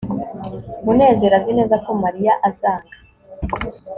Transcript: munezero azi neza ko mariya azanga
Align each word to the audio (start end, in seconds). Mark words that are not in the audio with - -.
munezero 0.83 1.33
azi 1.39 1.51
neza 1.59 1.75
ko 1.85 1.91
mariya 2.03 2.33
azanga 2.47 2.95